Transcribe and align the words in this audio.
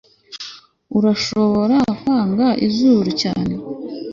urashobora 0.97 1.77
kwanga 1.99 2.47
izuru 2.67 3.09
cyane 3.21 3.53